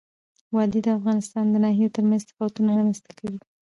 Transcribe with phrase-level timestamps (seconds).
[0.55, 3.39] وادي د افغانستان د ناحیو ترمنځ تفاوتونه رامنځ ته کوي.